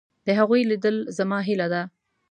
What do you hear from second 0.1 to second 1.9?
د هغوی لیدل زما هیله ده.